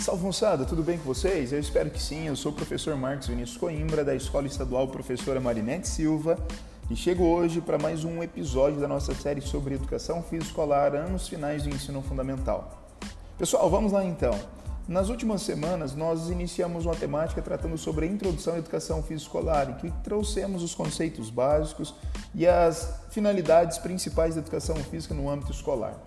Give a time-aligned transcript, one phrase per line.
[0.00, 1.52] Salve moçada, tudo bem com vocês?
[1.52, 2.26] Eu espero que sim.
[2.26, 6.38] Eu sou o professor Marcos Vinícius Coimbra, da Escola Estadual Professora Marinete Silva,
[6.90, 11.28] e chego hoje para mais um episódio da nossa série sobre educação física escolar, anos
[11.28, 12.82] finais do ensino fundamental.
[13.36, 14.32] Pessoal, vamos lá então.
[14.88, 19.68] Nas últimas semanas, nós iniciamos uma temática tratando sobre a introdução à educação física escolar,
[19.68, 21.94] em que trouxemos os conceitos básicos
[22.34, 26.00] e as finalidades principais da educação física no âmbito escolar.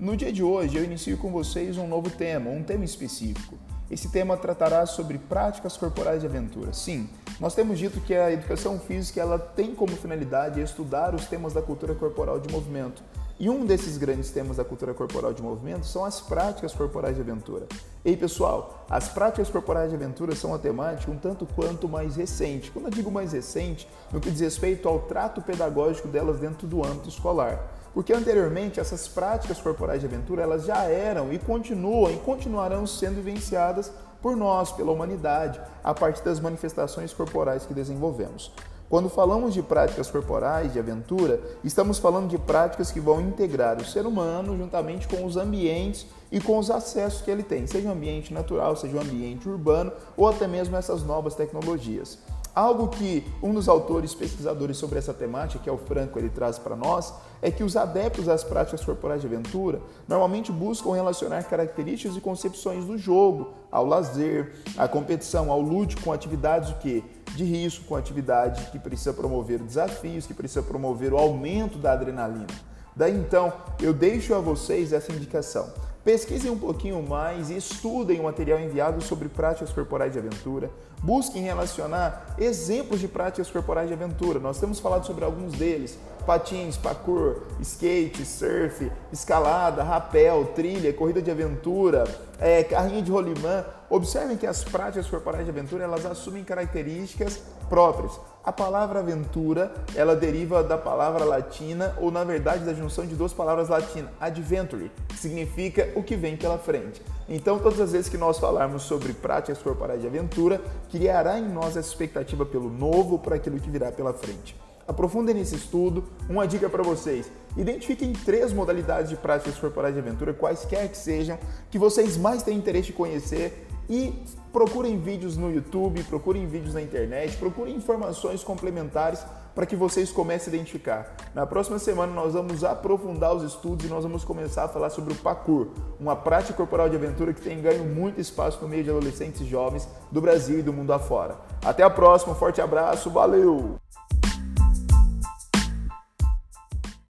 [0.00, 3.58] No dia de hoje, eu inicio com vocês um novo tema, um tema específico.
[3.90, 6.72] Esse tema tratará sobre práticas corporais de aventura.
[6.72, 11.52] Sim, nós temos dito que a educação física ela tem como finalidade estudar os temas
[11.52, 13.02] da cultura corporal de movimento.
[13.40, 17.22] E um desses grandes temas da cultura corporal de movimento são as práticas corporais de
[17.22, 17.66] aventura.
[18.04, 22.70] Ei pessoal, as práticas corporais de aventura são uma temática um tanto quanto mais recente.
[22.70, 26.84] Quando eu digo mais recente, no que diz respeito ao trato pedagógico delas dentro do
[26.86, 27.60] âmbito escolar.
[27.92, 33.16] Porque anteriormente essas práticas corporais de aventura elas já eram e continuam e continuarão sendo
[33.16, 33.90] vivenciadas
[34.22, 38.52] por nós, pela humanidade, a partir das manifestações corporais que desenvolvemos.
[38.88, 43.84] Quando falamos de práticas corporais de aventura, estamos falando de práticas que vão integrar o
[43.84, 47.92] ser humano juntamente com os ambientes e com os acessos que ele tem, seja um
[47.92, 52.18] ambiente natural, seja um ambiente urbano ou até mesmo essas novas tecnologias.
[52.58, 56.58] Algo que um dos autores pesquisadores sobre essa temática, que é o Franco, ele traz
[56.58, 62.16] para nós, é que os adeptos às práticas corporais de aventura normalmente buscam relacionar características
[62.16, 67.04] e concepções do jogo ao lazer, à competição, ao lúdico com atividades o quê?
[67.36, 72.48] de risco, com atividade que precisa promover desafios, que precisa promover o aumento da adrenalina.
[72.96, 75.72] Daí então, eu deixo a vocês essa indicação.
[76.08, 80.70] Pesquisem um pouquinho mais e estudem o material enviado sobre práticas corporais de aventura.
[81.02, 84.38] Busquem relacionar exemplos de práticas corporais de aventura.
[84.38, 91.30] Nós temos falado sobre alguns deles: patins, parkour, skate, surf, escalada, rapel, trilha, corrida de
[91.30, 92.04] aventura,
[92.40, 93.66] é, carrinho de rolimã.
[93.90, 97.40] Observem que as práticas corporais de aventura elas assumem características
[97.70, 98.20] próprias.
[98.44, 103.32] A palavra aventura, ela deriva da palavra latina, ou na verdade da junção de duas
[103.32, 107.02] palavras latinas, adventure, que significa o que vem pela frente.
[107.28, 110.60] Então, todas as vezes que nós falarmos sobre práticas corporais de aventura,
[110.90, 114.54] criará em nós essa expectativa pelo novo, para aquilo que virá pela frente.
[114.86, 116.04] Aprofundem nesse estudo.
[116.30, 121.38] Uma dica para vocês: identifiquem três modalidades de práticas corporais de aventura, quaisquer que sejam,
[121.70, 124.12] que vocês mais têm interesse de conhecer e
[124.52, 130.52] procurem vídeos no YouTube, procurem vídeos na internet, procurem informações complementares para que vocês comecem
[130.52, 131.16] a identificar.
[131.34, 135.12] Na próxima semana nós vamos aprofundar os estudos e nós vamos começar a falar sobre
[135.12, 135.68] o parkour,
[135.98, 139.44] uma prática corporal de aventura que tem ganho muito espaço no meio de adolescentes e
[139.44, 141.36] jovens do Brasil e do mundo afora.
[141.64, 143.80] Até a próxima, forte abraço, valeu!